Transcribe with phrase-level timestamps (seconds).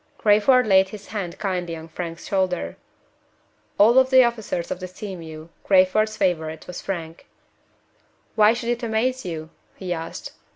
[0.17, 2.69] Crayford laid his hand kindly on Frank's shoulder.
[2.69, 2.75] Of
[3.95, 7.27] all the officers of the Sea mew, Crayford's favorite was Frank.
[8.33, 10.31] "Why should it amaze you?" he asked.